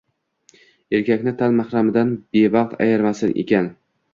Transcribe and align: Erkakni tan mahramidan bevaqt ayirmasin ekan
Erkakni 0.99 1.33
tan 1.41 1.53
mahramidan 1.61 2.15
bevaqt 2.37 2.77
ayirmasin 2.87 3.37
ekan 3.45 3.71